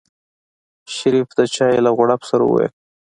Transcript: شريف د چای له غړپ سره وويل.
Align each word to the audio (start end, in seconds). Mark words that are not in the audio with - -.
شريف 0.95 1.27
د 1.37 1.39
چای 1.55 1.75
له 1.85 1.91
غړپ 1.97 2.21
سره 2.29 2.43
وويل. 2.45 2.71